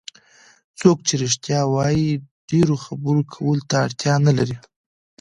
څوک 0.79 0.97
چې 1.07 1.13
رښتیا 1.23 1.59
وایي 1.73 2.09
ډېرو 2.51 2.75
خبرو 2.85 3.21
کولو 3.33 3.67
ته 3.69 3.75
اړتیا 3.85 4.15
نه 4.25 4.31
لري. 4.37 4.57